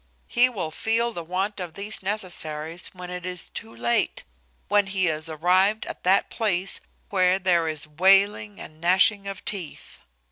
[0.25, 4.23] He will feel the want of these necessaries when it is too late,
[4.67, 6.81] when he is arrived at that place
[7.11, 9.99] where there is wailing and gnashing of teeth.